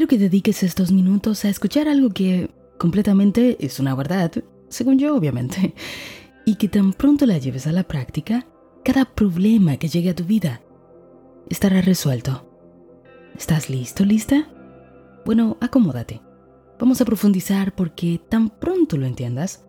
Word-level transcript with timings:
quiero 0.00 0.08
que 0.08 0.30
dediques 0.30 0.62
estos 0.62 0.92
minutos 0.92 1.44
a 1.44 1.50
escuchar 1.50 1.86
algo 1.86 2.08
que 2.08 2.48
completamente 2.78 3.58
es 3.60 3.80
una 3.80 3.94
verdad, 3.94 4.32
según 4.70 4.98
yo 4.98 5.14
obviamente, 5.14 5.74
y 6.46 6.54
que 6.54 6.68
tan 6.68 6.94
pronto 6.94 7.26
la 7.26 7.36
lleves 7.36 7.66
a 7.66 7.72
la 7.72 7.82
práctica, 7.82 8.46
cada 8.82 9.04
problema 9.04 9.76
que 9.76 9.88
llegue 9.88 10.08
a 10.08 10.14
tu 10.14 10.24
vida 10.24 10.62
estará 11.50 11.82
resuelto. 11.82 12.48
¿Estás 13.36 13.68
listo, 13.68 14.06
lista? 14.06 14.48
Bueno, 15.26 15.58
acomódate. 15.60 16.22
Vamos 16.78 17.02
a 17.02 17.04
profundizar 17.04 17.74
porque 17.74 18.22
tan 18.26 18.48
pronto 18.48 18.96
lo 18.96 19.04
entiendas, 19.04 19.66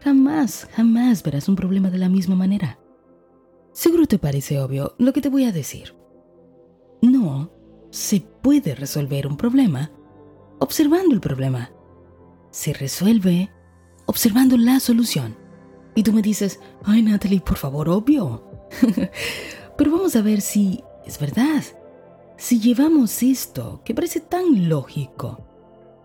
jamás, 0.00 0.68
jamás 0.72 1.22
verás 1.22 1.48
un 1.48 1.54
problema 1.54 1.88
de 1.88 1.98
la 1.98 2.08
misma 2.08 2.34
manera. 2.34 2.80
Seguro 3.70 4.06
te 4.06 4.18
parece 4.18 4.60
obvio 4.60 4.96
lo 4.98 5.12
que 5.12 5.20
te 5.20 5.28
voy 5.28 5.44
a 5.44 5.52
decir. 5.52 5.94
No 7.00 7.56
se 7.90 8.20
puede 8.20 8.74
resolver 8.74 9.26
un 9.26 9.36
problema 9.36 9.90
observando 10.58 11.14
el 11.14 11.20
problema. 11.20 11.70
Se 12.50 12.72
resuelve 12.72 13.50
observando 14.06 14.56
la 14.56 14.80
solución. 14.80 15.36
Y 15.94 16.02
tú 16.02 16.12
me 16.12 16.22
dices, 16.22 16.60
ay 16.84 17.02
Natalie, 17.02 17.40
por 17.40 17.56
favor, 17.56 17.88
obvio. 17.88 18.44
Pero 19.76 19.90
vamos 19.90 20.16
a 20.16 20.22
ver 20.22 20.40
si 20.40 20.82
es 21.06 21.18
verdad. 21.18 21.62
Si 22.36 22.60
llevamos 22.60 23.22
esto, 23.22 23.82
que 23.84 23.94
parece 23.94 24.20
tan 24.20 24.68
lógico, 24.68 25.44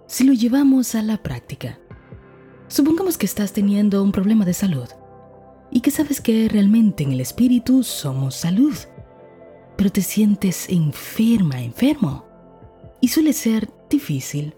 si 0.08 0.24
lo 0.24 0.34
llevamos 0.34 0.96
a 0.96 1.02
la 1.02 1.22
práctica. 1.22 1.80
Supongamos 2.68 3.18
que 3.18 3.26
estás 3.26 3.54
teniendo 3.54 4.02
un 4.04 4.12
problema 4.12 4.46
de 4.46 4.54
salud 4.54 4.88
y 5.70 5.82
que 5.82 5.92
sabes 5.92 6.22
que 6.22 6.48
realmente 6.50 7.04
en 7.04 7.12
el 7.12 7.22
espíritu 7.22 7.84
somos 7.84 8.36
salud, 8.36 8.74
pero 9.84 9.92
te 9.92 10.02
sientes 10.02 10.70
enferma, 10.70 11.62
enfermo. 11.62 12.26
Y 13.02 13.10
suele 13.10 13.34
ser 13.34 13.70
difícil 13.90 14.56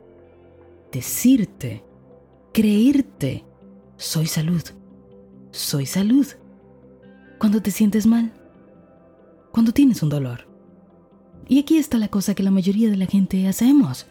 decirte, 0.92 1.84
creerte, 2.54 3.44
soy 3.98 4.28
salud, 4.28 4.62
soy 5.50 5.88
salud. 5.88 6.28
Cuando 7.40 7.60
te 7.60 7.72
sientes 7.72 8.06
mal, 8.06 8.34
cuando 9.52 9.72
tienes 9.72 10.04
un 10.04 10.10
dolor. 10.10 10.48
Y 11.48 11.58
aquí 11.58 11.80
está 11.80 11.98
la 11.98 12.10
cosa 12.10 12.36
que 12.36 12.44
la 12.44 12.52
mayoría 12.52 12.92
de 12.92 12.98
la 12.98 13.08
gente 13.08 13.48
hacemos. 13.48 14.06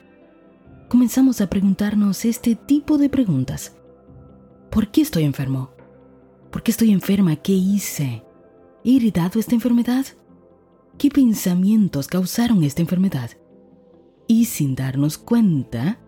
Comenzamos 0.88 1.40
a 1.40 1.48
preguntarnos 1.48 2.24
este 2.24 2.56
tipo 2.56 2.98
de 2.98 3.08
preguntas. 3.08 3.76
¿Por 4.68 4.90
qué 4.90 5.02
estoy 5.02 5.22
enfermo? 5.22 5.70
¿Por 6.50 6.64
qué 6.64 6.72
estoy 6.72 6.90
enferma? 6.90 7.36
¿Qué 7.36 7.52
hice? 7.52 8.24
¿He 8.82 8.96
heredado 8.96 9.38
esta 9.38 9.54
enfermedad? 9.54 10.06
¿Qué 10.98 11.10
pensamientos 11.10 12.06
causaron 12.06 12.62
esta 12.62 12.80
enfermedad? 12.80 13.30
Y 14.26 14.46
sin 14.46 14.74
darnos 14.74 15.18
cuenta, 15.18 15.98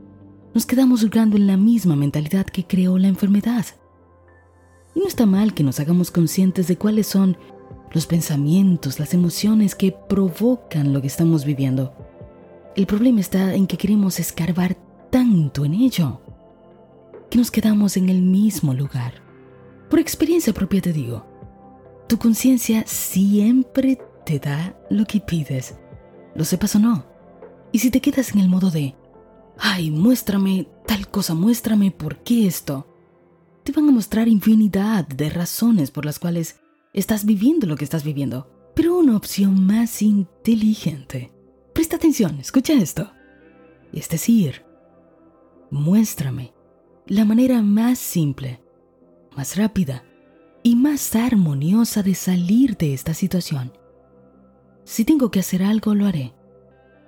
nos 0.55 0.65
quedamos 0.65 1.03
jugando 1.03 1.37
en 1.37 1.47
la 1.47 1.57
misma 1.57 1.97
mentalidad 1.97 2.47
que 2.47 2.67
creó 2.67 2.97
la 2.97 3.09
enfermedad. 3.09 3.67
Y 4.95 5.01
no 5.01 5.07
está 5.07 5.27
mal 5.27 5.55
que 5.55 5.65
nos 5.65 5.81
hagamos 5.81 6.11
conscientes 6.11 6.69
de 6.69 6.79
cuáles 6.79 7.09
son 7.09 7.37
los 7.93 8.07
pensamientos, 8.07 8.99
las 8.99 9.13
emociones 9.13 9.75
que 9.75 9.93
provocan 9.93 10.93
lo 10.93 11.01
que 11.01 11.09
estamos 11.09 11.45
viviendo. 11.45 11.93
El 12.77 12.87
problema 12.87 13.21
está 13.21 13.55
en 13.55 13.67
que 13.67 13.77
queremos 13.77 14.21
escarbar 14.21 14.77
tanto 15.11 15.65
en 15.65 15.75
ello 15.75 16.21
que 17.29 17.39
nos 17.39 17.51
quedamos 17.51 17.97
en 17.97 18.09
el 18.09 18.23
mismo 18.23 18.73
lugar. 18.73 19.15
Por 19.91 19.99
experiencia 19.99 20.53
propia 20.53 20.81
te 20.81 20.93
digo, 20.93 21.27
tu 22.09 22.19
conciencia 22.19 22.85
siempre 22.87 23.99
te 24.27 24.41
da 24.41 24.77
lo 24.91 25.07
que 25.07 25.21
pides, 25.21 25.77
lo 26.35 26.45
sepas 26.45 26.75
o 26.75 26.81
no. 26.81 27.07
Y 27.73 27.79
si 27.79 27.91
te 27.91 28.01
quedas 28.01 28.33
en 28.33 28.41
el 28.41 28.49
modo 28.49 28.71
de, 28.71 28.97
ay, 29.57 29.91
muéstrame 29.91 30.69
tal 30.85 31.09
cosa, 31.09 31.35
muéstrame 31.35 31.93
por 31.93 32.19
qué 32.25 32.47
esto, 32.47 32.93
te 33.63 33.73
van 33.73 33.89
a 33.89 33.93
mostrar 33.93 34.29
infinidad 34.29 35.07
de 35.07 35.31
razones 35.31 35.91
por 35.93 36.05
las 36.05 36.19
cuales 36.19 36.61
estás 36.93 37.25
viviendo 37.25 37.67
lo 37.67 37.77
que 37.77 37.85
estás 37.85 38.05
viviendo. 38.05 38.51
Pero 38.75 38.99
una 38.99 39.17
opción 39.17 39.65
más 39.65 40.03
inteligente. 40.03 41.33
Presta 41.73 41.97
atención, 41.97 42.39
escucha 42.41 42.75
esto. 42.75 43.11
Es 43.93 44.09
decir, 44.09 44.65
muéstrame 45.71 46.53
la 47.07 47.25
manera 47.25 47.63
más 47.63 48.01
simple, 48.01 48.61
más 49.37 49.57
rápida 49.57 50.05
y 50.65 50.75
más 50.75 51.15
armoniosa 51.15 52.03
de 52.03 52.15
salir 52.15 52.77
de 52.77 52.93
esta 52.93 53.15
situación. 53.15 53.73
Si 54.87 55.05
tengo 55.05 55.33
que 55.33 55.41
hacer 55.41 55.65
algo, 55.65 55.97
lo 55.97 56.07
haré. 56.07 56.33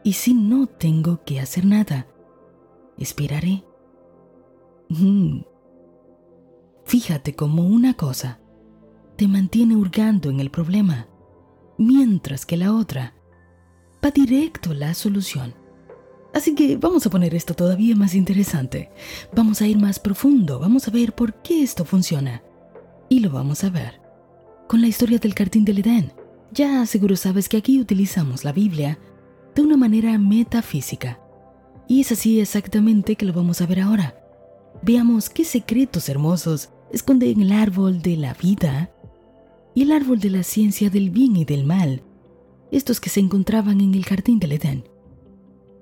Y 0.03 0.15
si 0.15 0.35
no 0.35 0.67
tengo 0.67 1.23
que 1.25 1.39
hacer 1.39 1.65
nada, 1.65 2.09
esperaré. 2.99 3.63
Mm. 4.89 5.43
Fíjate 6.85 7.37
cómo 7.37 7.65
una 7.65 7.95
cosa 7.95 8.41
te 9.15 9.29
mantiene 9.29 9.77
hurgando 9.77 10.29
en 10.29 10.41
el 10.41 10.51
problema, 10.51 11.07
mientras 11.79 12.45
que 12.45 12.57
la 12.57 12.75
otra 12.75 13.15
va 14.05 14.11
directo 14.11 14.73
a 14.73 14.75
la 14.75 14.93
solución. 14.93 15.55
Así 16.35 16.57
que 16.57 16.77
vamos 16.77 17.07
a 17.07 17.11
poner 17.11 17.33
esto 17.33 17.55
todavía 17.55 17.95
más 17.95 18.17
interesante. 18.17 18.91
Vamos 19.33 19.63
a 19.63 19.69
ir 19.69 19.79
más 19.79 20.01
profundo, 20.01 20.59
vamos 20.59 20.89
a 20.89 20.91
ver 20.91 21.15
por 21.15 21.43
qué 21.43 21.63
esto 21.63 21.85
funciona. 21.85 22.43
Y 23.09 23.21
lo 23.21 23.31
vamos 23.31 23.63
a 23.63 23.71
ver 23.71 24.01
con 24.67 24.81
la 24.81 24.89
historia 24.89 25.21
del 25.21 25.37
cartín 25.37 25.65
del 25.65 25.79
Edén. 25.79 26.13
Ya 26.53 26.85
seguro 26.87 27.17
sabes 27.17 27.49
que 27.49 27.57
aquí 27.57 27.81
utilizamos 27.81 28.45
la 28.45 28.53
Biblia 28.53 28.99
de 29.55 29.63
una 29.63 29.77
manera 29.77 30.17
metafísica. 30.19 31.21
Y 31.87 32.01
es 32.01 32.13
así 32.13 32.41
exactamente 32.41 33.17
que 33.17 33.27
lo 33.27 33.33
vamos 33.33 33.61
a 33.61 33.67
ver 33.67 33.81
ahora. 33.81 34.15
Veamos 34.83 35.29
qué 35.29 35.45
secretos 35.45 36.09
hermosos 36.09 36.71
esconden 36.93 37.41
el 37.41 37.53
árbol 37.53 38.01
de 38.01 38.17
la 38.17 38.35
vida 38.35 38.91
y 39.75 39.83
el 39.83 39.93
árbol 39.93 40.21
de 40.21 40.31
la 40.31 40.43
ciencia 40.43 40.91
del 40.91 41.11
bien 41.11 41.37
y 41.37 41.45
del 41.45 41.65
mal, 41.65 42.03
estos 42.71 43.01
que 43.01 43.11
se 43.11 43.21
encontraban 43.21 43.81
en 43.81 43.95
el 43.95 44.05
jardín 44.05 44.39
del 44.39 44.53
Edén. 44.53 44.89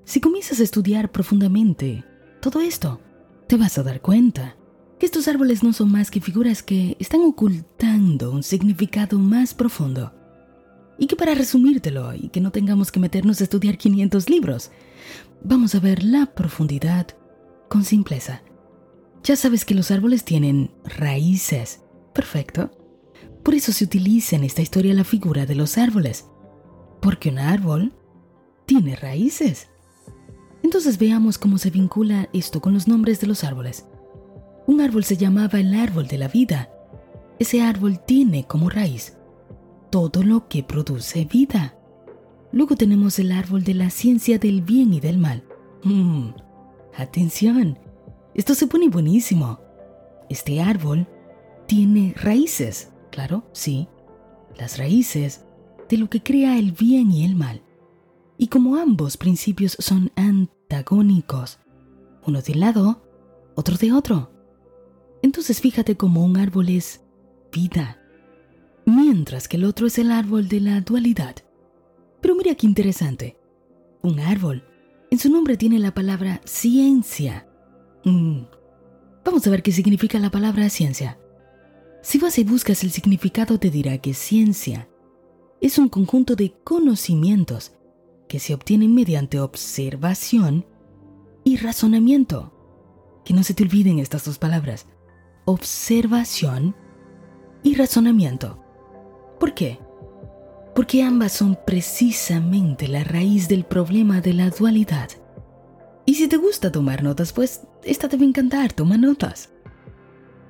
Si 0.04 0.20
comienzas 0.20 0.60
a 0.60 0.64
estudiar 0.64 1.10
profundamente 1.12 2.04
todo 2.40 2.60
esto, 2.60 3.00
te 3.48 3.56
vas 3.56 3.78
a 3.78 3.82
dar 3.82 4.00
cuenta 4.00 4.56
que 4.98 5.06
estos 5.06 5.28
árboles 5.28 5.62
no 5.62 5.72
son 5.72 5.92
más 5.92 6.10
que 6.10 6.20
figuras 6.20 6.62
que 6.62 6.96
están 6.98 7.20
ocultando 7.22 8.30
un 8.30 8.42
significado 8.42 9.18
más 9.18 9.52
profundo. 9.52 10.15
Y 10.98 11.06
que 11.06 11.16
para 11.16 11.34
resumírtelo 11.34 12.14
y 12.14 12.28
que 12.28 12.40
no 12.40 12.50
tengamos 12.50 12.90
que 12.90 13.00
meternos 13.00 13.40
a 13.40 13.44
estudiar 13.44 13.76
500 13.76 14.30
libros, 14.30 14.70
vamos 15.42 15.74
a 15.74 15.80
ver 15.80 16.02
la 16.02 16.26
profundidad 16.34 17.08
con 17.68 17.84
simpleza. 17.84 18.42
Ya 19.22 19.36
sabes 19.36 19.64
que 19.64 19.74
los 19.74 19.90
árboles 19.90 20.24
tienen 20.24 20.70
raíces. 20.84 21.82
Perfecto. 22.14 22.70
Por 23.42 23.54
eso 23.54 23.72
se 23.72 23.84
utiliza 23.84 24.36
en 24.36 24.44
esta 24.44 24.62
historia 24.62 24.94
la 24.94 25.04
figura 25.04 25.46
de 25.46 25.54
los 25.54 25.76
árboles. 25.78 26.26
Porque 27.02 27.28
un 27.28 27.38
árbol 27.38 27.92
tiene 28.64 28.96
raíces. 28.96 29.68
Entonces 30.62 30.98
veamos 30.98 31.38
cómo 31.38 31.58
se 31.58 31.70
vincula 31.70 32.28
esto 32.32 32.60
con 32.60 32.72
los 32.72 32.88
nombres 32.88 33.20
de 33.20 33.26
los 33.26 33.44
árboles. 33.44 33.84
Un 34.66 34.80
árbol 34.80 35.04
se 35.04 35.16
llamaba 35.16 35.60
el 35.60 35.74
árbol 35.74 36.08
de 36.08 36.18
la 36.18 36.28
vida. 36.28 36.70
Ese 37.38 37.60
árbol 37.62 38.00
tiene 38.04 38.46
como 38.46 38.70
raíz 38.70 39.15
todo 39.90 40.22
lo 40.22 40.48
que 40.48 40.62
produce 40.62 41.24
vida. 41.24 41.76
Luego 42.52 42.76
tenemos 42.76 43.18
el 43.18 43.32
árbol 43.32 43.64
de 43.64 43.74
la 43.74 43.90
ciencia 43.90 44.38
del 44.38 44.62
bien 44.62 44.92
y 44.92 45.00
del 45.00 45.18
mal. 45.18 45.44
Mm, 45.82 46.30
atención, 46.96 47.78
esto 48.34 48.54
se 48.54 48.66
pone 48.66 48.88
buenísimo. 48.88 49.60
Este 50.28 50.60
árbol 50.60 51.06
tiene 51.66 52.14
raíces, 52.16 52.92
claro, 53.10 53.44
sí, 53.52 53.88
las 54.56 54.78
raíces 54.78 55.44
de 55.88 55.98
lo 55.98 56.08
que 56.08 56.22
crea 56.22 56.58
el 56.58 56.72
bien 56.72 57.10
y 57.12 57.24
el 57.24 57.36
mal. 57.36 57.62
Y 58.38 58.48
como 58.48 58.76
ambos 58.76 59.16
principios 59.16 59.76
son 59.78 60.12
antagónicos, 60.16 61.58
uno 62.26 62.42
de 62.42 62.52
un 62.52 62.60
lado, 62.60 63.02
otro 63.54 63.76
de 63.76 63.92
otro, 63.92 64.32
entonces 65.22 65.60
fíjate 65.60 65.96
cómo 65.96 66.24
un 66.24 66.36
árbol 66.36 66.68
es 66.68 67.02
vida 67.52 67.98
mientras 68.86 69.48
que 69.48 69.58
el 69.58 69.64
otro 69.64 69.86
es 69.86 69.98
el 69.98 70.10
árbol 70.10 70.48
de 70.48 70.60
la 70.60 70.80
dualidad. 70.80 71.36
Pero 72.22 72.34
mira 72.34 72.54
qué 72.54 72.66
interesante. 72.66 73.36
Un 74.02 74.20
árbol, 74.20 74.64
en 75.10 75.18
su 75.18 75.30
nombre 75.30 75.56
tiene 75.56 75.78
la 75.78 75.92
palabra 75.92 76.40
ciencia. 76.44 77.46
Mm. 78.04 78.42
Vamos 79.24 79.46
a 79.46 79.50
ver 79.50 79.62
qué 79.62 79.72
significa 79.72 80.18
la 80.18 80.30
palabra 80.30 80.70
ciencia. 80.70 81.18
Si 82.02 82.18
vas 82.18 82.38
y 82.38 82.44
buscas 82.44 82.84
el 82.84 82.92
significado 82.92 83.58
te 83.58 83.68
dirá 83.68 83.98
que 83.98 84.14
ciencia 84.14 84.88
es 85.60 85.78
un 85.78 85.88
conjunto 85.88 86.36
de 86.36 86.52
conocimientos 86.62 87.72
que 88.28 88.38
se 88.38 88.54
obtienen 88.54 88.94
mediante 88.94 89.40
observación 89.40 90.64
y 91.44 91.56
razonamiento. 91.56 92.52
Que 93.24 93.34
no 93.34 93.42
se 93.42 93.54
te 93.54 93.64
olviden 93.64 93.98
estas 93.98 94.24
dos 94.24 94.38
palabras, 94.38 94.86
observación 95.44 96.76
y 97.62 97.74
razonamiento. 97.74 98.65
¿Por 99.38 99.54
qué? 99.54 99.78
Porque 100.74 101.02
ambas 101.02 101.32
son 101.32 101.58
precisamente 101.66 102.88
la 102.88 103.04
raíz 103.04 103.48
del 103.48 103.64
problema 103.64 104.20
de 104.20 104.34
la 104.34 104.50
dualidad. 104.50 105.08
Y 106.04 106.14
si 106.14 106.28
te 106.28 106.36
gusta 106.36 106.70
tomar 106.70 107.02
notas, 107.02 107.32
pues 107.32 107.62
esta 107.82 108.06
a 108.06 108.24
encantar, 108.24 108.72
toma 108.72 108.96
notas. 108.96 109.50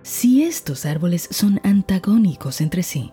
Si 0.03 0.45
estos 0.45 0.87
árboles 0.87 1.29
son 1.31 1.61
antagónicos 1.65 2.61
entre 2.61 2.83
sí, 2.83 3.13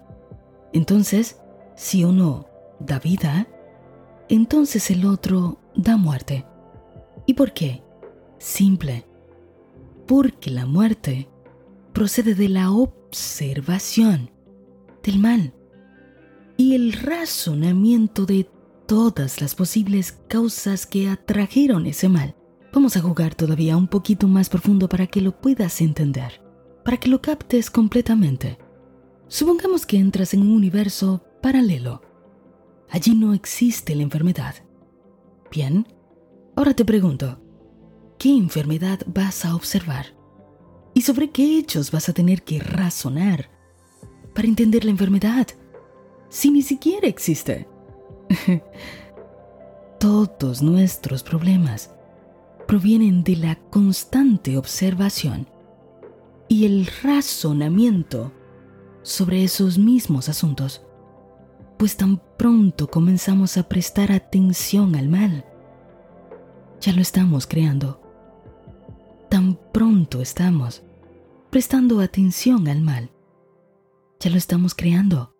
entonces, 0.73 1.39
si 1.75 2.03
uno 2.03 2.47
da 2.79 2.99
vida, 2.99 3.47
entonces 4.27 4.89
el 4.91 5.05
otro 5.05 5.59
da 5.75 5.97
muerte. 5.97 6.45
¿Y 7.25 7.35
por 7.35 7.53
qué? 7.53 7.83
Simple. 8.39 9.05
Porque 10.07 10.49
la 10.49 10.65
muerte 10.65 11.29
procede 11.93 12.35
de 12.35 12.49
la 12.49 12.71
observación 12.71 14.31
del 15.03 15.19
mal 15.19 15.53
y 16.57 16.75
el 16.75 16.93
razonamiento 16.93 18.25
de 18.25 18.49
todas 18.87 19.41
las 19.41 19.55
posibles 19.55 20.11
causas 20.27 20.85
que 20.85 21.09
atrajeron 21.09 21.85
ese 21.85 22.09
mal. 22.09 22.35
Vamos 22.71 22.97
a 22.97 23.01
jugar 23.01 23.35
todavía 23.35 23.77
un 23.77 23.87
poquito 23.87 24.27
más 24.27 24.49
profundo 24.49 24.89
para 24.89 25.07
que 25.07 25.21
lo 25.21 25.39
puedas 25.39 25.81
entender, 25.81 26.41
para 26.83 26.97
que 26.97 27.09
lo 27.09 27.21
captes 27.21 27.69
completamente. 27.69 28.57
Supongamos 29.27 29.85
que 29.85 29.97
entras 29.97 30.33
en 30.33 30.41
un 30.41 30.51
universo 30.51 31.23
paralelo. 31.41 32.01
Allí 32.89 33.15
no 33.15 33.33
existe 33.33 33.95
la 33.95 34.03
enfermedad. 34.03 34.55
Bien, 35.51 35.87
ahora 36.55 36.73
te 36.73 36.85
pregunto, 36.85 37.39
¿qué 38.17 38.35
enfermedad 38.35 38.99
vas 39.07 39.45
a 39.45 39.55
observar? 39.55 40.15
¿Y 40.93 41.01
sobre 41.01 41.31
qué 41.31 41.57
hechos 41.57 41.91
vas 41.91 42.09
a 42.09 42.13
tener 42.13 42.43
que 42.43 42.59
razonar 42.59 43.49
para 44.35 44.47
entender 44.47 44.85
la 44.85 44.91
enfermedad? 44.91 45.47
Si 46.33 46.49
ni 46.49 46.63
siquiera 46.63 47.07
existe. 47.07 47.67
Todos 49.99 50.63
nuestros 50.63 51.21
problemas 51.21 51.93
provienen 52.67 53.23
de 53.23 53.35
la 53.35 53.55
constante 53.69 54.57
observación 54.57 55.45
y 56.47 56.65
el 56.65 56.87
razonamiento 57.03 58.31
sobre 59.03 59.43
esos 59.43 59.77
mismos 59.77 60.27
asuntos, 60.27 60.81
pues 61.77 61.97
tan 61.97 62.19
pronto 62.35 62.89
comenzamos 62.89 63.55
a 63.57 63.69
prestar 63.69 64.11
atención 64.11 64.95
al 64.95 65.09
mal, 65.09 65.45
ya 66.81 66.93
lo 66.93 67.01
estamos 67.01 67.45
creando. 67.45 68.01
Tan 69.29 69.59
pronto 69.71 70.19
estamos 70.19 70.81
prestando 71.51 71.99
atención 71.99 72.67
al 72.67 72.81
mal, 72.81 73.11
ya 74.19 74.31
lo 74.31 74.37
estamos 74.37 74.73
creando 74.73 75.32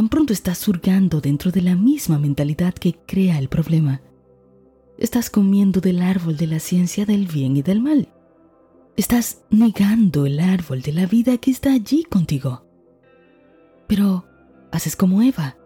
tan 0.00 0.08
pronto 0.08 0.32
estás 0.32 0.56
surgando 0.56 1.20
dentro 1.20 1.50
de 1.50 1.60
la 1.60 1.76
misma 1.76 2.18
mentalidad 2.18 2.72
que 2.72 2.94
crea 2.94 3.38
el 3.38 3.50
problema. 3.50 4.00
Estás 4.96 5.28
comiendo 5.28 5.82
del 5.82 6.00
árbol 6.00 6.38
de 6.38 6.46
la 6.46 6.58
ciencia 6.58 7.04
del 7.04 7.26
bien 7.26 7.54
y 7.58 7.60
del 7.60 7.82
mal. 7.82 8.08
Estás 8.96 9.42
negando 9.50 10.24
el 10.24 10.40
árbol 10.40 10.80
de 10.80 10.94
la 10.94 11.04
vida 11.04 11.36
que 11.36 11.50
está 11.50 11.74
allí 11.74 12.04
contigo. 12.04 12.64
Pero 13.88 14.24
haces 14.72 14.96
como 14.96 15.20
Eva. 15.20 15.58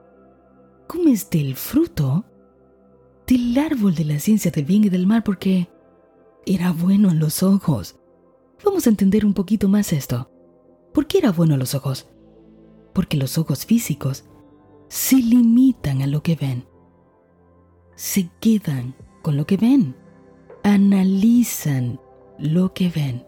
Comes 0.88 1.30
del 1.30 1.54
fruto 1.54 2.24
del 3.28 3.56
árbol 3.56 3.94
de 3.94 4.04
la 4.04 4.18
ciencia 4.18 4.50
del 4.50 4.64
bien 4.64 4.82
y 4.82 4.88
del 4.88 5.06
mal 5.06 5.22
porque 5.22 5.68
era 6.44 6.72
bueno 6.72 7.12
en 7.12 7.20
los 7.20 7.44
ojos. 7.44 8.00
Vamos 8.64 8.88
a 8.88 8.90
entender 8.90 9.24
un 9.24 9.34
poquito 9.34 9.68
más 9.68 9.92
esto. 9.92 10.28
¿Por 10.92 11.06
qué 11.06 11.18
era 11.18 11.30
bueno 11.30 11.54
en 11.54 11.60
los 11.60 11.76
ojos? 11.76 12.08
Porque 12.94 13.16
los 13.16 13.36
ojos 13.36 13.66
físicos 13.66 14.24
se 14.88 15.16
limitan 15.16 16.00
a 16.02 16.06
lo 16.06 16.22
que 16.22 16.36
ven. 16.36 16.64
Se 17.96 18.30
quedan 18.40 18.94
con 19.22 19.36
lo 19.36 19.46
que 19.46 19.56
ven. 19.56 19.94
Analizan 20.62 22.00
lo 22.38 22.72
que 22.72 22.88
ven. 22.88 23.26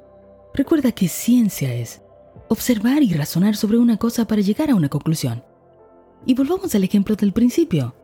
Recuerda 0.54 0.92
que 0.92 1.08
ciencia 1.08 1.74
es 1.74 2.00
observar 2.48 3.02
y 3.02 3.12
razonar 3.12 3.56
sobre 3.56 3.78
una 3.78 3.96
cosa 3.96 4.26
para 4.26 4.40
llegar 4.40 4.70
a 4.70 4.74
una 4.74 4.88
conclusión. 4.88 5.44
Y 6.24 6.34
volvamos 6.34 6.74
al 6.74 6.84
ejemplo 6.84 7.16
del 7.16 7.32
principio, 7.32 7.94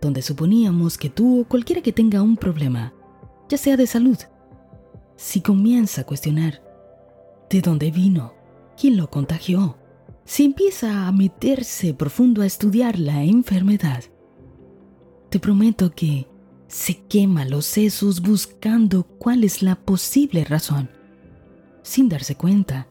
donde 0.00 0.22
suponíamos 0.22 0.96
que 0.96 1.10
tú 1.10 1.40
o 1.40 1.44
cualquiera 1.44 1.82
que 1.82 1.92
tenga 1.92 2.22
un 2.22 2.36
problema, 2.36 2.94
ya 3.48 3.58
sea 3.58 3.76
de 3.76 3.86
salud, 3.86 4.18
si 5.16 5.40
comienza 5.40 6.00
a 6.00 6.04
cuestionar 6.04 6.62
de 7.50 7.60
dónde 7.60 7.90
vino, 7.90 8.32
quién 8.80 8.96
lo 8.96 9.10
contagió, 9.10 9.76
si 10.30 10.44
empieza 10.44 11.08
a 11.08 11.12
meterse 11.12 11.92
profundo 11.92 12.42
a 12.42 12.46
estudiar 12.46 13.00
la 13.00 13.24
enfermedad, 13.24 14.04
te 15.28 15.40
prometo 15.40 15.90
que 15.90 16.28
se 16.68 17.02
quema 17.08 17.44
los 17.44 17.66
sesos 17.66 18.20
buscando 18.22 19.02
cuál 19.02 19.42
es 19.42 19.60
la 19.60 19.74
posible 19.74 20.44
razón, 20.44 20.88
sin 21.82 22.08
darse 22.08 22.36
cuenta 22.36 22.86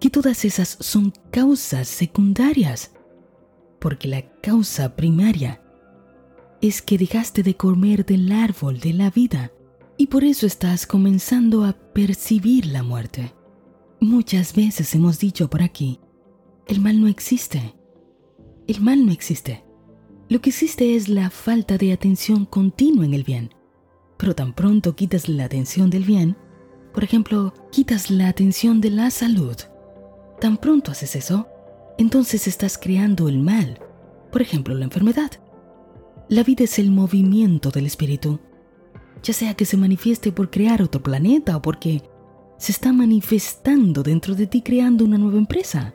que 0.00 0.08
todas 0.08 0.46
esas 0.46 0.78
son 0.80 1.12
causas 1.30 1.88
secundarias, 1.88 2.92
porque 3.80 4.08
la 4.08 4.22
causa 4.40 4.96
primaria 4.96 5.60
es 6.62 6.80
que 6.80 6.96
dejaste 6.96 7.42
de 7.42 7.54
comer 7.54 8.06
del 8.06 8.32
árbol 8.32 8.80
de 8.80 8.94
la 8.94 9.10
vida 9.10 9.52
y 9.98 10.06
por 10.06 10.24
eso 10.24 10.46
estás 10.46 10.86
comenzando 10.86 11.64
a 11.64 11.74
percibir 11.74 12.64
la 12.64 12.82
muerte. 12.82 13.34
Muchas 14.00 14.54
veces 14.54 14.94
hemos 14.94 15.18
dicho 15.18 15.50
por 15.50 15.62
aquí 15.62 16.00
el 16.68 16.80
mal 16.80 17.00
no 17.00 17.08
existe. 17.08 17.74
El 18.66 18.82
mal 18.82 19.06
no 19.06 19.10
existe. 19.10 19.64
Lo 20.28 20.40
que 20.40 20.50
existe 20.50 20.94
es 20.94 21.08
la 21.08 21.30
falta 21.30 21.78
de 21.78 21.92
atención 21.92 22.44
continua 22.44 23.06
en 23.06 23.14
el 23.14 23.24
bien. 23.24 23.54
Pero 24.18 24.34
tan 24.34 24.52
pronto 24.52 24.94
quitas 24.94 25.30
la 25.30 25.44
atención 25.44 25.88
del 25.88 26.04
bien, 26.04 26.36
por 26.92 27.04
ejemplo, 27.04 27.54
quitas 27.72 28.10
la 28.10 28.28
atención 28.28 28.82
de 28.82 28.90
la 28.90 29.10
salud, 29.10 29.56
tan 30.40 30.56
pronto 30.56 30.90
haces 30.90 31.16
eso, 31.16 31.46
entonces 31.96 32.46
estás 32.46 32.76
creando 32.76 33.28
el 33.28 33.38
mal, 33.38 33.78
por 34.30 34.42
ejemplo, 34.42 34.74
la 34.74 34.84
enfermedad. 34.84 35.30
La 36.28 36.42
vida 36.42 36.64
es 36.64 36.78
el 36.78 36.90
movimiento 36.90 37.70
del 37.70 37.86
espíritu, 37.86 38.40
ya 39.22 39.32
sea 39.32 39.54
que 39.54 39.64
se 39.64 39.76
manifieste 39.76 40.32
por 40.32 40.50
crear 40.50 40.82
otro 40.82 41.02
planeta 41.02 41.56
o 41.56 41.62
porque 41.62 42.02
se 42.58 42.72
está 42.72 42.92
manifestando 42.92 44.02
dentro 44.02 44.34
de 44.34 44.46
ti 44.46 44.60
creando 44.60 45.04
una 45.04 45.18
nueva 45.18 45.38
empresa. 45.38 45.94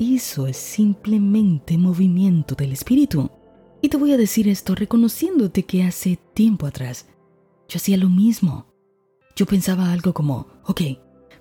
Eso 0.00 0.46
es 0.46 0.56
simplemente 0.56 1.76
movimiento 1.76 2.54
del 2.54 2.72
espíritu. 2.72 3.30
Y 3.82 3.90
te 3.90 3.98
voy 3.98 4.14
a 4.14 4.16
decir 4.16 4.48
esto 4.48 4.74
reconociéndote 4.74 5.64
que 5.64 5.82
hace 5.82 6.18
tiempo 6.32 6.66
atrás 6.66 7.06
yo 7.68 7.76
hacía 7.76 7.98
lo 7.98 8.08
mismo. 8.08 8.66
Yo 9.36 9.44
pensaba 9.44 9.92
algo 9.92 10.14
como, 10.14 10.46
ok, 10.64 10.80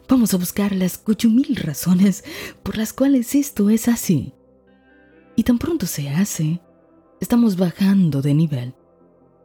vamos 0.10 0.34
a 0.34 0.38
buscar 0.38 0.75
las 0.75 1.01
ocho 1.08 1.30
razones 1.56 2.25
por 2.62 2.75
las 2.75 2.92
cuales 2.92 3.34
esto 3.34 3.70
es 3.70 3.88
así. 3.88 4.34
Y 5.38 5.44
tan 5.44 5.58
pronto 5.58 5.86
se 5.86 6.10
hace, 6.10 6.60
estamos 7.22 7.56
bajando 7.56 8.22
de 8.22 8.34
nivel. 8.34 8.74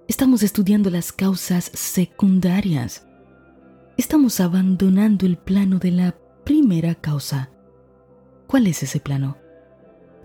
Estamos 0.09 0.43
estudiando 0.43 0.91
las 0.91 1.13
causas 1.13 1.71
secundarias. 1.73 3.07
Estamos 3.97 4.41
abandonando 4.41 5.25
el 5.25 5.37
plano 5.37 5.79
de 5.79 5.93
la 5.93 6.17
primera 6.45 6.97
causa 6.97 7.54
¿Cuál 8.55 8.69
es 8.69 8.85
ese 8.85 9.01
plano? 9.01 9.37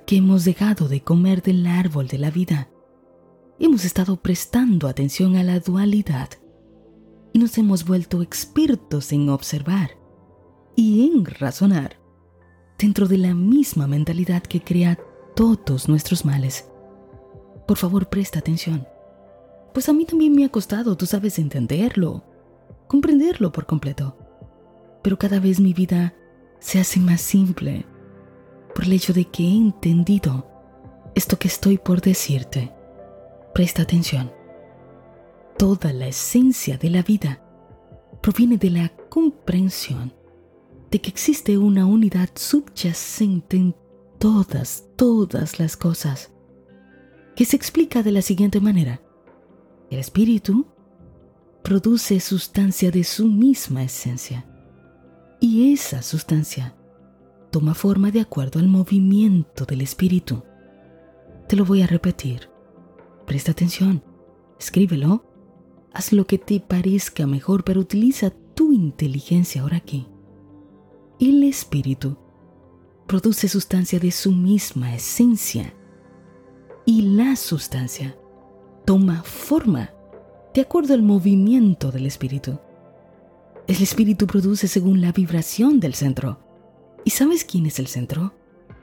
Que 0.05 0.17
hemos 0.17 0.45
dejado 0.45 0.87
de 0.87 1.01
comer 1.01 1.41
del 1.41 1.65
árbol 1.65 2.07
de 2.07 2.19
la 2.19 2.29
vida. 2.29 2.69
Hemos 3.57 3.85
estado 3.85 4.17
prestando 4.17 4.87
atención 4.87 5.35
a 5.35 5.41
la 5.41 5.59
dualidad 5.59 6.29
y 7.33 7.39
nos 7.39 7.57
hemos 7.57 7.85
vuelto 7.85 8.21
expertos 8.21 9.11
en 9.13 9.29
observar 9.29 9.97
y 10.75 11.09
en 11.09 11.25
razonar 11.25 11.99
dentro 12.77 13.07
de 13.07 13.17
la 13.17 13.33
misma 13.33 13.87
mentalidad 13.87 14.43
que 14.43 14.61
crea 14.61 14.99
todos 15.35 15.89
nuestros 15.89 16.23
males. 16.23 16.69
Por 17.67 17.77
favor, 17.77 18.09
presta 18.09 18.37
atención. 18.37 18.87
Pues 19.73 19.89
a 19.89 19.93
mí 19.93 20.05
también 20.05 20.33
me 20.33 20.45
ha 20.45 20.49
costado, 20.49 20.95
tú 20.95 21.07
sabes, 21.07 21.39
entenderlo, 21.39 22.23
comprenderlo 22.85 23.51
por 23.51 23.65
completo. 23.65 24.15
Pero 25.01 25.17
cada 25.17 25.39
vez 25.39 25.59
mi 25.59 25.73
vida 25.73 26.13
se 26.59 26.79
hace 26.79 26.99
más 26.99 27.21
simple 27.21 27.87
por 28.79 28.87
el 28.87 28.93
hecho 28.93 29.11
de 29.11 29.25
que 29.25 29.43
he 29.43 29.51
entendido 29.51 30.47
esto 31.13 31.37
que 31.37 31.49
estoy 31.49 31.77
por 31.77 31.99
decirte. 31.99 32.71
Presta 33.53 33.81
atención. 33.81 34.31
Toda 35.57 35.91
la 35.91 36.07
esencia 36.07 36.77
de 36.77 36.89
la 36.89 37.03
vida 37.03 37.43
proviene 38.21 38.57
de 38.57 38.69
la 38.69 38.89
comprensión 39.09 40.13
de 40.91 41.01
que 41.01 41.09
existe 41.09 41.57
una 41.57 41.85
unidad 41.85 42.29
subyacente 42.35 43.57
en 43.57 43.75
todas, 44.17 44.85
todas 44.95 45.59
las 45.59 45.75
cosas, 45.75 46.31
que 47.35 47.43
se 47.43 47.57
explica 47.57 48.01
de 48.01 48.13
la 48.13 48.21
siguiente 48.21 48.61
manera. 48.61 49.01
El 49.89 49.99
espíritu 49.99 50.65
produce 51.63 52.21
sustancia 52.21 52.91
de 52.91 53.03
su 53.03 53.27
misma 53.27 53.83
esencia, 53.83 54.45
y 55.41 55.73
esa 55.73 56.01
sustancia 56.01 56.78
toma 57.51 57.73
forma 57.73 58.11
de 58.11 58.21
acuerdo 58.21 58.59
al 58.59 58.67
movimiento 58.67 59.65
del 59.65 59.81
espíritu. 59.81 60.43
Te 61.47 61.55
lo 61.55 61.65
voy 61.65 61.81
a 61.81 61.87
repetir. 61.87 62.49
Presta 63.25 63.51
atención, 63.51 64.03
escríbelo 64.59 65.29
Haz 65.93 66.13
lo 66.13 66.25
que 66.25 66.37
te 66.37 66.59
parezca 66.59 67.25
mejor, 67.25 67.63
pero 67.63 67.81
utiliza 67.81 68.31
tu 68.53 68.71
inteligencia 68.71 69.61
ahora 69.61 69.77
aquí. 69.77 70.07
El 71.19 71.43
espíritu 71.43 72.17
produce 73.07 73.47
sustancia 73.47 73.99
de 73.99 74.11
su 74.11 74.31
misma 74.31 74.93
esencia 74.95 75.73
y 76.85 77.01
la 77.01 77.35
sustancia 77.35 78.15
toma 78.85 79.23
forma 79.23 79.89
de 80.53 80.61
acuerdo 80.61 80.93
al 80.93 81.01
movimiento 81.01 81.91
del 81.91 82.05
espíritu. 82.05 82.59
El 83.67 83.81
espíritu 83.81 84.27
produce 84.27 84.67
según 84.67 85.01
la 85.01 85.11
vibración 85.11 85.79
del 85.79 85.95
centro. 85.95 86.39
¿Y 87.09 87.11
sabes 87.11 87.43
quién 87.43 87.65
es 87.65 87.79
el 87.79 87.87
centro? 87.87 88.35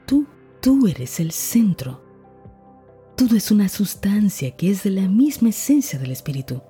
Tú, 0.05 0.27
tú 0.59 0.85
eres 0.85 1.21
el 1.21 1.31
centro. 1.31 2.03
Todo 3.15 3.37
es 3.37 3.51
una 3.51 3.69
sustancia 3.69 4.53
que 4.57 4.69
es 4.69 4.83
de 4.83 4.89
la 4.89 5.07
misma 5.07 5.47
esencia 5.47 5.97
del 5.97 6.11
espíritu 6.11 6.61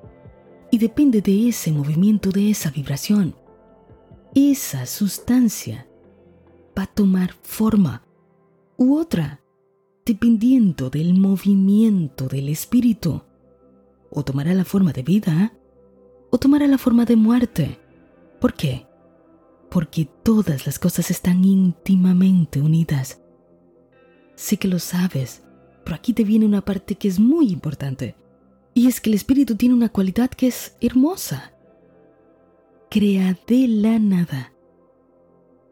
y 0.70 0.78
depende 0.78 1.20
de 1.20 1.50
ese 1.50 1.72
movimiento, 1.72 2.30
de 2.30 2.52
esa 2.52 2.70
vibración. 2.70 3.36
Esa 4.36 4.86
sustancia 4.86 5.88
va 6.78 6.84
a 6.84 6.94
tomar 6.94 7.34
forma 7.42 8.04
u 8.78 8.96
otra, 8.96 9.42
dependiendo 10.06 10.92
del 10.92 11.16
movimiento 11.16 12.28
del 12.28 12.50
espíritu. 12.50 13.24
O 14.12 14.24
tomará 14.24 14.54
la 14.54 14.64
forma 14.64 14.94
de 14.94 15.02
vida 15.02 15.54
o 16.30 16.38
tomará 16.38 16.68
la 16.68 16.78
forma 16.78 17.06
de 17.06 17.16
muerte. 17.16 17.80
¿Por 18.40 18.54
qué? 18.54 18.87
Porque 19.69 20.09
todas 20.24 20.65
las 20.65 20.79
cosas 20.79 21.12
están 21.12 21.43
íntimamente 21.43 22.62
unidas. 22.62 23.21
Sé 24.36 24.57
que 24.57 24.67
lo 24.67 24.79
sabes, 24.79 25.43
pero 25.83 25.95
aquí 25.95 26.13
te 26.13 26.24
viene 26.24 26.45
una 26.45 26.63
parte 26.63 26.95
que 26.95 27.07
es 27.07 27.19
muy 27.19 27.50
importante. 27.51 28.15
Y 28.74 28.88
es 28.88 29.01
que 29.01 29.09
el 29.09 29.15
espíritu 29.15 29.55
tiene 29.55 29.75
una 29.75 29.89
cualidad 29.89 30.29
que 30.29 30.47
es 30.47 30.77
hermosa. 30.79 31.53
Crea 32.89 33.38
de 33.47 33.67
la 33.67 34.00
nada. 34.00 34.53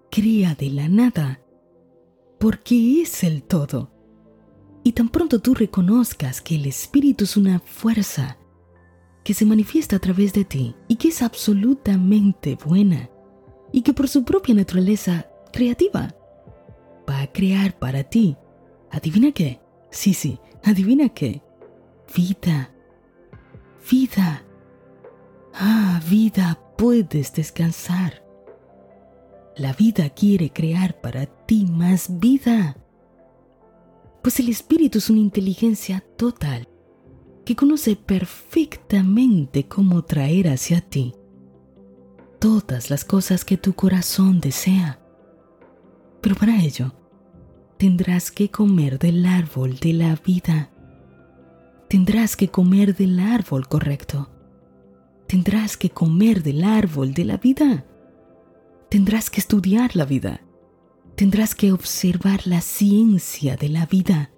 Crea 0.09 0.55
de 0.55 0.69
la 0.69 0.89
nada. 0.89 1.41
Porque 2.39 3.01
es 3.01 3.23
el 3.23 3.43
todo. 3.43 3.91
Y 4.83 4.91
tan 4.91 5.09
pronto 5.09 5.39
tú 5.39 5.53
reconozcas 5.53 6.41
que 6.41 6.55
el 6.55 6.65
espíritu 6.65 7.23
es 7.23 7.37
una 7.37 7.59
fuerza 7.59 8.37
que 9.23 9.33
se 9.33 9.45
manifiesta 9.45 9.95
a 9.95 9.99
través 9.99 10.33
de 10.33 10.45
ti 10.45 10.75
y 10.87 10.97
que 10.97 11.07
es 11.07 11.23
absolutamente 11.23 12.57
buena 12.63 13.09
y 13.75 13.81
que 13.81 13.91
por 13.91 14.07
su 14.07 14.23
propia 14.23 14.55
naturaleza 14.55 15.27
creativa 15.51 16.15
va 17.09 17.19
a 17.19 17.27
crear 17.27 17.77
para 17.77 18.05
ti. 18.05 18.37
¿Adivina 18.89 19.33
qué? 19.33 19.59
Sí, 19.91 20.13
sí, 20.13 20.39
adivina 20.63 21.09
qué. 21.09 21.41
Vida 22.15 22.71
vida. 23.91 24.45
Ah, 25.53 26.01
vida, 26.09 26.57
puedes 26.77 27.33
descansar. 27.33 28.23
La 29.57 29.73
vida 29.73 30.09
quiere 30.09 30.51
crear 30.53 31.01
para 31.01 31.25
ti 31.25 31.65
más 31.65 32.17
vida. 32.17 32.77
Pues 34.23 34.39
el 34.39 34.47
espíritu 34.47 34.99
es 34.99 35.09
una 35.09 35.19
inteligencia 35.19 36.01
total 36.15 36.69
que 37.43 37.57
conoce 37.57 37.97
perfectamente 37.97 39.67
cómo 39.67 40.05
traer 40.05 40.47
hacia 40.47 40.79
ti 40.79 41.13
todas 42.39 42.89
las 42.89 43.05
cosas 43.05 43.45
que 43.45 43.57
tu 43.57 43.73
corazón 43.73 44.39
desea. 44.39 44.99
Pero 46.21 46.35
para 46.35 46.61
ello, 46.61 46.93
tendrás 47.77 48.31
que 48.31 48.49
comer 48.49 48.99
del 48.99 49.25
árbol 49.25 49.77
de 49.79 49.93
la 49.93 50.15
vida 50.15 50.71
tendrás 51.95 52.35
que 52.35 52.49
comer 52.49 52.95
del 52.95 53.19
árbol 53.19 53.67
correcto. 53.67 54.29
Tendrás 55.27 55.77
que 55.77 55.89
comer 55.89 56.43
del 56.43 56.63
árbol 56.63 57.13
de 57.13 57.25
la 57.25 57.37
vida. 57.37 57.85
Tendrás 58.89 59.29
que 59.29 59.39
estudiar 59.39 59.95
la 59.95 60.05
vida. 60.05 60.41
Tendrás 61.15 61.55
que 61.55 61.71
observar 61.71 62.45
la 62.45 62.61
ciencia 62.61 63.55
de 63.55 63.69
la 63.69 63.85
vida. 63.85 64.31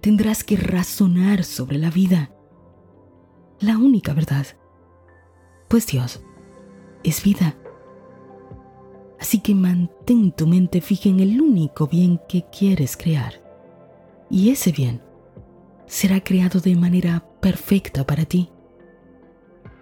Tendrás 0.00 0.44
que 0.44 0.56
razonar 0.56 1.44
sobre 1.44 1.78
la 1.78 1.90
vida. 1.90 2.32
La 3.60 3.76
única 3.76 4.14
verdad. 4.14 4.46
Pues 5.68 5.86
Dios 5.86 6.22
es 7.06 7.22
vida. 7.22 7.56
Así 9.18 9.40
que 9.40 9.54
mantén 9.54 10.32
tu 10.32 10.46
mente 10.46 10.80
fija 10.80 11.08
en 11.08 11.20
el 11.20 11.40
único 11.40 11.86
bien 11.86 12.20
que 12.28 12.44
quieres 12.50 12.96
crear. 12.96 13.42
Y 14.28 14.50
ese 14.50 14.72
bien 14.72 15.00
será 15.86 16.22
creado 16.22 16.60
de 16.60 16.74
manera 16.74 17.24
perfecta 17.40 18.04
para 18.04 18.24
ti. 18.24 18.50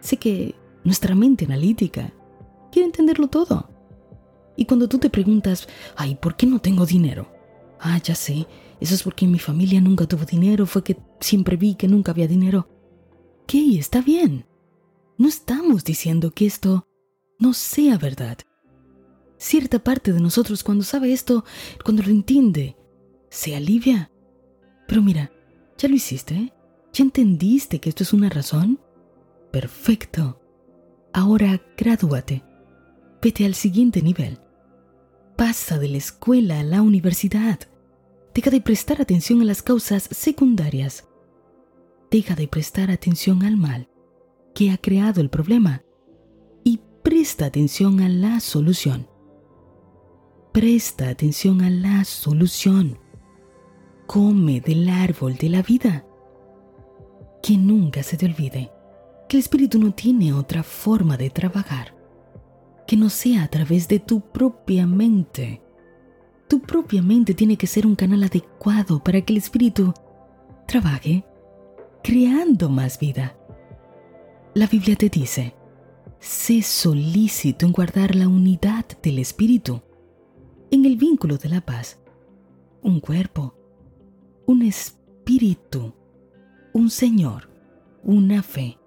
Sé 0.00 0.18
que 0.18 0.54
nuestra 0.84 1.14
mente 1.14 1.46
analítica 1.46 2.12
quiere 2.70 2.86
entenderlo 2.86 3.28
todo. 3.28 3.70
Y 4.56 4.66
cuando 4.66 4.88
tú 4.88 4.98
te 4.98 5.10
preguntas, 5.10 5.66
ay, 5.96 6.14
¿por 6.14 6.36
qué 6.36 6.46
no 6.46 6.60
tengo 6.60 6.86
dinero? 6.86 7.26
Ah, 7.80 7.98
ya 8.02 8.14
sé, 8.14 8.46
eso 8.80 8.94
es 8.94 9.02
porque 9.02 9.26
mi 9.26 9.38
familia 9.38 9.80
nunca 9.80 10.06
tuvo 10.06 10.24
dinero, 10.24 10.66
fue 10.66 10.84
que 10.84 10.96
siempre 11.20 11.56
vi 11.56 11.74
que 11.74 11.88
nunca 11.88 12.12
había 12.12 12.28
dinero. 12.28 12.68
¿Qué? 13.46 13.78
Está 13.78 14.00
bien. 14.00 14.46
No 15.16 15.28
estamos 15.28 15.84
diciendo 15.84 16.30
que 16.30 16.46
esto 16.46 16.86
no 17.38 17.52
sea 17.52 17.98
verdad. 17.98 18.38
Cierta 19.36 19.78
parte 19.78 20.12
de 20.12 20.20
nosotros 20.20 20.64
cuando 20.64 20.84
sabe 20.84 21.12
esto, 21.12 21.44
cuando 21.84 22.02
lo 22.02 22.10
entiende, 22.10 22.76
se 23.30 23.56
alivia. 23.56 24.10
Pero 24.86 25.02
mira, 25.02 25.30
¿Ya 25.78 25.88
lo 25.88 25.96
hiciste? 25.96 26.52
¿Ya 26.92 27.04
entendiste 27.04 27.80
que 27.80 27.88
esto 27.88 28.04
es 28.04 28.12
una 28.12 28.28
razón? 28.28 28.80
Perfecto. 29.50 30.40
Ahora 31.12 31.60
gradúate. 31.76 32.44
Vete 33.20 33.44
al 33.44 33.54
siguiente 33.54 34.02
nivel. 34.02 34.38
Pasa 35.36 35.78
de 35.78 35.88
la 35.88 35.98
escuela 35.98 36.60
a 36.60 36.64
la 36.64 36.82
universidad. 36.82 37.58
Deja 38.34 38.50
de 38.50 38.60
prestar 38.60 39.00
atención 39.00 39.40
a 39.40 39.44
las 39.44 39.62
causas 39.62 40.08
secundarias. 40.10 41.08
Deja 42.10 42.34
de 42.34 42.46
prestar 42.46 42.90
atención 42.90 43.42
al 43.42 43.56
mal 43.56 43.88
que 44.54 44.70
ha 44.70 44.78
creado 44.78 45.20
el 45.20 45.30
problema 45.30 45.83
presta 47.04 47.44
atención 47.44 48.00
a 48.00 48.08
la 48.08 48.40
solución. 48.40 49.06
Presta 50.52 51.10
atención 51.10 51.60
a 51.60 51.68
la 51.68 52.04
solución 52.04 52.98
come 54.06 54.60
del 54.60 54.88
árbol 54.88 55.36
de 55.36 55.50
la 55.50 55.62
vida. 55.62 56.06
Que 57.42 57.58
nunca 57.58 58.02
se 58.02 58.16
te 58.16 58.24
olvide 58.24 58.72
que 59.28 59.36
el 59.36 59.42
espíritu 59.42 59.78
no 59.78 59.92
tiene 59.92 60.32
otra 60.32 60.62
forma 60.62 61.16
de 61.16 61.30
trabajar 61.30 61.94
que 62.86 62.96
no 62.96 63.10
sea 63.10 63.44
a 63.44 63.48
través 63.48 63.86
de 63.88 63.98
tu 63.98 64.20
propia 64.20 64.86
mente. 64.86 65.62
Tu 66.48 66.60
propia 66.60 67.02
mente 67.02 67.34
tiene 67.34 67.56
que 67.56 67.66
ser 67.66 67.86
un 67.86 67.96
canal 67.96 68.22
adecuado 68.22 69.02
para 69.02 69.20
que 69.20 69.32
el 69.32 69.38
espíritu 69.38 69.92
trabaje 70.66 71.24
creando 72.02 72.68
más 72.68 72.98
vida. 72.98 73.36
La 74.54 74.66
Biblia 74.66 74.96
te 74.96 75.08
dice, 75.08 75.54
sé 76.24 76.62
solícito 76.62 77.66
en 77.66 77.72
guardar 77.72 78.14
la 78.14 78.28
unidad 78.28 78.86
del 79.02 79.18
espíritu, 79.18 79.82
en 80.70 80.86
el 80.86 80.96
vínculo 80.96 81.36
de 81.36 81.50
la 81.50 81.60
paz, 81.60 81.98
un 82.82 83.00
cuerpo, 83.00 83.54
un 84.46 84.62
espíritu, 84.62 85.92
un 86.72 86.88
Señor, 86.88 87.50
una 88.02 88.42
fe, 88.42 88.78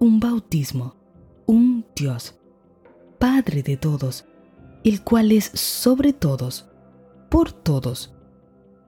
un 0.00 0.18
bautismo, 0.18 0.96
un 1.46 1.86
Dios, 1.94 2.34
Padre 3.18 3.62
de 3.62 3.76
todos, 3.76 4.26
el 4.82 5.02
cual 5.02 5.32
es 5.32 5.44
sobre 5.54 6.12
todos, 6.12 6.68
por 7.30 7.52
todos 7.52 8.12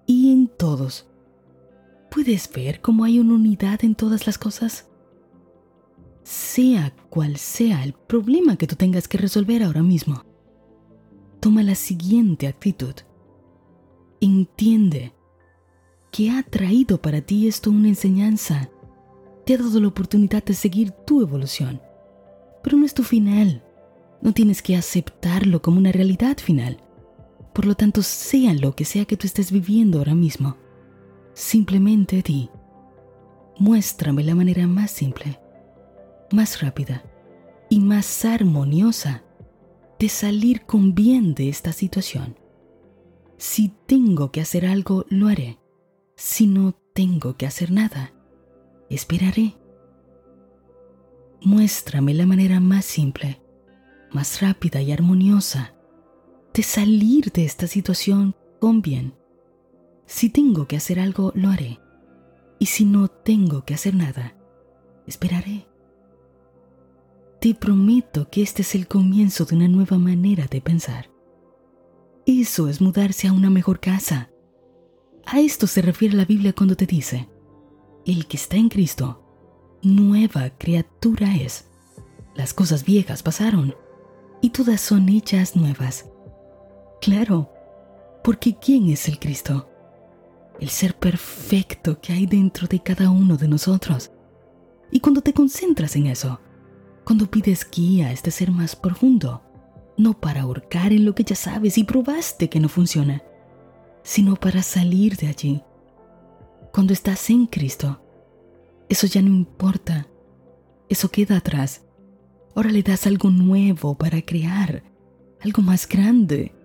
y 0.07 0.33
en 0.33 0.49
todos. 0.49 1.07
¿Puedes 2.11 2.53
ver 2.53 2.81
cómo 2.81 3.05
hay 3.05 3.21
una 3.21 3.35
unidad 3.35 3.85
en 3.85 3.95
todas 3.95 4.27
las 4.27 4.39
cosas? 4.39 4.89
Sea 6.27 6.93
cual 7.09 7.37
sea 7.37 7.85
el 7.85 7.93
problema 7.93 8.57
que 8.57 8.67
tú 8.67 8.75
tengas 8.75 9.07
que 9.07 9.17
resolver 9.17 9.63
ahora 9.63 9.85
mismo, 9.85 10.25
toma 11.39 11.63
la 11.63 11.77
siguiente 11.77 12.49
actitud. 12.49 12.95
Entiende 14.21 15.13
que 16.11 16.33
ha 16.33 16.43
traído 16.43 17.01
para 17.01 17.21
ti 17.21 17.47
esto 17.47 17.71
una 17.71 17.87
enseñanza. 17.87 18.69
Te 19.45 19.55
ha 19.55 19.59
dado 19.59 19.79
la 19.79 19.87
oportunidad 19.87 20.43
de 20.43 20.55
seguir 20.55 20.91
tu 20.91 21.23
evolución. 21.23 21.81
Pero 22.61 22.77
no 22.77 22.85
es 22.85 22.93
tu 22.93 23.05
final. 23.05 23.63
No 24.21 24.35
tienes 24.35 24.63
que 24.63 24.75
aceptarlo 24.75 25.63
como 25.63 25.79
una 25.79 25.93
realidad 25.93 26.39
final. 26.39 26.81
Por 27.55 27.67
lo 27.67 27.77
tanto, 27.77 28.03
sea 28.03 28.53
lo 28.53 28.75
que 28.75 28.85
sea 28.85 29.05
que 29.05 29.17
tú 29.17 29.29
estés 29.29 29.53
viviendo 29.53 29.99
ahora 29.99 30.17
mismo, 30.17 30.57
simplemente 31.35 32.21
di, 32.21 32.51
muéstrame 33.61 34.25
la 34.25 34.35
manera 34.35 34.67
más 34.67 34.91
simple, 34.91 35.39
más 36.31 36.61
rápida 36.61 37.05
y 37.69 37.81
más 37.81 38.25
armoniosa 38.25 39.25
de 39.99 40.09
salir 40.09 40.67
con 40.67 40.95
bien 40.95 41.35
de 41.35 41.49
esta 41.49 41.73
situación. 41.73 42.39
Si 43.39 43.73
tengo 43.87 44.31
que 44.33 44.41
hacer 44.41 44.67
algo, 44.67 45.05
lo 45.09 45.29
haré. 45.29 45.59
Si 46.17 46.47
no 46.47 46.73
tengo 46.95 47.37
que 47.37 47.47
hacer 47.47 47.71
nada, 47.71 48.13
esperaré. 48.89 49.57
muéstrame 51.43 52.15
la 52.15 52.27
manera 52.27 52.61
más 52.61 52.85
simple, 52.85 53.41
más 54.11 54.41
rápida 54.41 54.81
y 54.81 54.91
armoniosa 54.93 55.75
de 56.55 56.63
salir 56.63 57.31
de 57.33 57.45
esta 57.45 57.67
situación 57.67 58.35
con 58.61 58.81
bien. 58.81 59.15
Si 60.07 60.31
tengo 60.31 60.67
que 60.67 60.77
hacer 60.77 60.99
algo, 60.99 61.33
lo 61.35 61.51
haré. 61.51 61.79
Y 62.59 62.67
si 62.67 62.85
no 62.85 63.09
tengo 63.09 63.65
que 63.65 63.75
hacer 63.75 63.95
nada, 63.95 64.35
esperaré. 65.07 65.67
Te 67.47 67.55
prometo 67.55 68.29
que 68.29 68.43
este 68.43 68.63
es 68.63 68.75
el 68.75 68.89
comienzo 68.89 69.45
de 69.45 69.55
una 69.55 69.69
nueva 69.69 69.99
manera 69.99 70.49
de 70.51 70.61
pensar. 70.61 71.13
Eso 72.27 72.69
es 72.69 72.81
mudarse 72.81 73.29
a 73.29 73.33
una 73.33 73.51
mejor 73.51 73.79
casa. 73.79 74.31
A 75.25 75.39
esto 75.39 75.69
se 75.69 75.81
refiere 75.81 76.17
la 76.17 76.25
Biblia 76.25 76.53
cuando 76.53 76.75
te 76.75 76.87
dice, 76.87 77.29
el 78.05 78.27
que 78.27 78.37
está 78.37 78.57
en 78.57 78.69
Cristo, 78.69 79.23
nueva 79.81 80.51
criatura 80.59 81.37
es. 81.37 81.69
Las 82.35 82.53
cosas 82.53 82.85
viejas 82.85 83.23
pasaron 83.23 83.77
y 84.43 84.51
todas 84.51 84.81
son 84.81 85.09
hechas 85.09 85.55
nuevas. 85.55 86.11
Claro, 87.01 87.53
porque 88.25 88.57
¿quién 88.59 88.91
es 88.91 89.07
el 89.07 89.21
Cristo? 89.21 89.71
El 90.59 90.69
ser 90.69 90.99
perfecto 90.99 92.01
que 92.01 92.13
hay 92.13 92.27
dentro 92.27 92.67
de 92.67 92.83
cada 92.83 93.09
uno 93.09 93.37
de 93.37 93.47
nosotros. 93.47 94.11
Y 94.91 94.99
cuando 94.99 95.21
te 95.21 95.33
concentras 95.33 95.95
en 95.95 96.09
eso, 96.09 96.41
cuando 97.07 97.31
pides 97.31 97.65
guía 97.71 98.11
este 98.11 98.33
ser 98.33 98.51
más 98.51 98.75
profundo, 98.75 99.41
no 99.97 100.21
para 100.21 100.41
ahorcar 100.41 100.93
en 100.93 101.05
lo 101.05 101.15
que 101.15 101.23
ya 101.23 101.37
sabes 101.37 101.79
y 101.79 101.85
probaste 101.85 102.51
que 102.51 102.59
no 102.59 102.69
funciona, 102.69 103.23
sino 104.03 104.35
para 104.35 104.61
salir 104.65 105.17
de 105.17 105.29
allí. 105.29 105.63
Cuando 106.73 106.93
estás 106.93 107.31
en 107.31 107.47
Cristo, 107.47 108.03
eso 108.89 109.07
ya 109.07 109.23
no 109.23 109.29
importa, 109.29 110.09
eso 110.89 111.09
queda 111.09 111.37
atrás. 111.37 111.85
Ahora 112.57 112.71
le 112.71 112.83
das 112.83 113.07
algo 113.07 113.31
nuevo 113.31 113.97
para 113.97 114.21
crear, 114.23 114.83
algo 115.41 115.63
más 115.63 115.87
grande, 115.87 116.57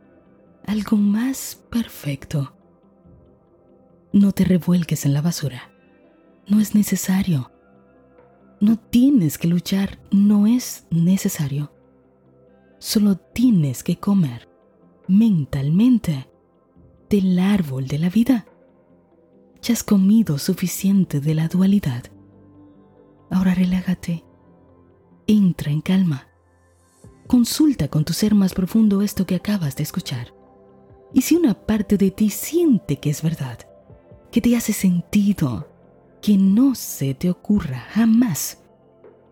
algo 0.66 0.98
más 0.98 1.64
perfecto. 1.70 2.56
No 4.12 4.32
te 4.32 4.44
revuelques 4.44 5.06
en 5.06 5.14
la 5.14 5.22
basura. 5.22 5.70
No 6.48 6.60
es 6.60 6.74
necesario. 6.74 7.51
No 8.62 8.78
tienes 8.78 9.40
que 9.40 9.48
luchar, 9.48 10.00
no 10.12 10.46
es 10.46 10.86
necesario. 10.92 11.74
Solo 12.78 13.18
tienes 13.18 13.84
que 13.84 13.98
comer 13.98 14.50
mentalmente 15.08 16.30
del 17.10 17.40
árbol 17.40 17.88
de 17.88 17.98
la 17.98 18.10
vida. 18.10 18.46
Ya 19.64 19.74
has 19.74 19.84
comido 19.84 20.38
suficiente 20.38 21.20
de 21.20 21.34
la 21.34 21.48
dualidad. 21.48 22.04
Ahora 23.32 23.56
relájate. 23.56 24.24
Entra 25.26 25.72
en 25.72 25.82
calma. 25.82 26.28
Consulta 27.26 27.88
con 27.88 28.06
tu 28.06 28.14
ser 28.14 28.36
más 28.36 28.54
profundo 28.54 29.02
esto 29.02 29.26
que 29.26 29.36
acabas 29.36 29.76
de 29.76 29.84
escuchar. 29.84 30.36
Y 31.16 31.24
si 31.24 31.36
una 31.36 31.56
parte 31.56 31.98
de 31.98 32.12
ti 32.12 32.30
siente 32.30 33.00
que 33.00 33.10
es 33.10 33.24
verdad, 33.24 33.58
que 34.32 34.40
te 34.40 34.56
hace 34.56 34.72
sentido, 34.72 35.71
que 36.22 36.38
no 36.38 36.76
se 36.76 37.14
te 37.14 37.30
ocurra 37.30 37.80
jamás 37.92 38.60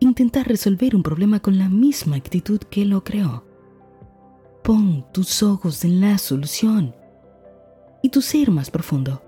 intentar 0.00 0.48
resolver 0.48 0.96
un 0.96 1.02
problema 1.02 1.40
con 1.40 1.58
la 1.58 1.68
misma 1.68 2.16
actitud 2.16 2.58
que 2.58 2.84
lo 2.84 3.04
creó. 3.04 3.44
Pon 4.64 5.06
tus 5.12 5.42
ojos 5.42 5.84
en 5.84 6.00
la 6.00 6.18
solución 6.18 6.94
y 8.02 8.08
tu 8.08 8.22
ser 8.22 8.50
más 8.50 8.70
profundo 8.70 9.22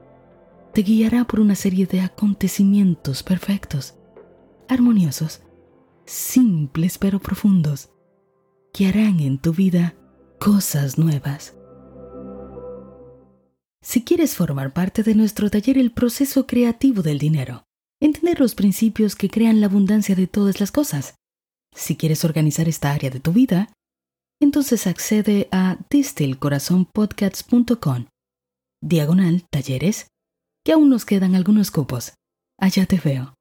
te 0.72 0.82
guiará 0.82 1.24
por 1.24 1.40
una 1.40 1.54
serie 1.54 1.86
de 1.86 2.00
acontecimientos 2.00 3.22
perfectos, 3.22 3.94
armoniosos, 4.68 5.42
simples 6.06 6.96
pero 6.96 7.18
profundos, 7.18 7.90
que 8.72 8.86
harán 8.88 9.20
en 9.20 9.38
tu 9.38 9.52
vida 9.52 9.94
cosas 10.40 10.96
nuevas. 10.96 11.54
Si 13.82 14.04
quieres 14.04 14.36
formar 14.36 14.72
parte 14.72 15.02
de 15.02 15.16
nuestro 15.16 15.50
taller 15.50 15.76
El 15.76 15.90
proceso 15.90 16.46
creativo 16.46 17.02
del 17.02 17.18
dinero, 17.18 17.64
entender 18.00 18.40
los 18.40 18.54
principios 18.54 19.16
que 19.16 19.28
crean 19.28 19.60
la 19.60 19.66
abundancia 19.66 20.14
de 20.14 20.28
todas 20.28 20.60
las 20.60 20.70
cosas, 20.70 21.16
si 21.74 21.96
quieres 21.96 22.24
organizar 22.24 22.68
esta 22.68 22.92
área 22.92 23.10
de 23.10 23.20
tu 23.20 23.32
vida, 23.32 23.72
entonces 24.40 24.86
accede 24.86 25.48
a 25.50 25.78
desdelcorazonpodcasts.com, 25.90 28.06
diagonal 28.80 29.44
talleres, 29.50 30.06
que 30.64 30.70
aún 30.72 30.88
nos 30.90 31.04
quedan 31.04 31.34
algunos 31.34 31.72
cupos. 31.72 32.12
Allá 32.58 32.86
te 32.86 32.98
veo. 32.98 33.34